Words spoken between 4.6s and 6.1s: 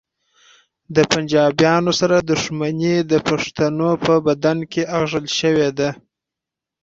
کې اغږل شوې ده